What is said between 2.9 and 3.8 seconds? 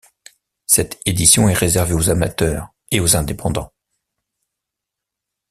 aux indépendants.